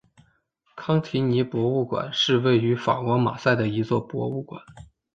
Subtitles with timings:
[0.75, 4.59] 康提尼博物馆是位于法国马赛的一座博物馆。